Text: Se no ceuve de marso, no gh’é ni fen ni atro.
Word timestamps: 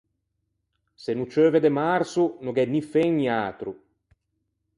Se 1.03 1.11
no 1.17 1.25
ceuve 1.33 1.59
de 1.65 1.71
marso, 1.81 2.23
no 2.43 2.51
gh’é 2.55 2.65
ni 2.69 2.81
fen 2.91 3.11
ni 3.17 3.25
atro. 3.47 3.71